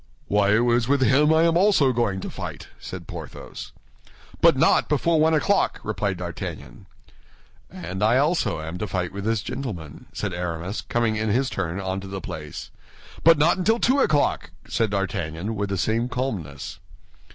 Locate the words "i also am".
8.01-8.79